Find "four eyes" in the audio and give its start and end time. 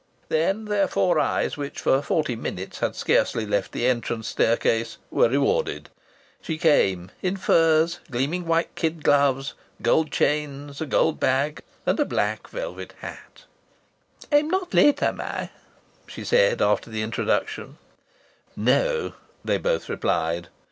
0.87-1.57